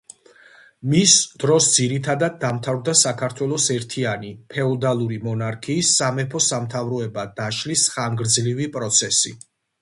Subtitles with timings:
[0.91, 9.37] მის დროს, ძირითადად, დამთავრდა საქართველოს ერთიანი ფეოდალური მონარქიის სამეფო-სამთავროებად დაშლის ხანგრძლივი პროცესი.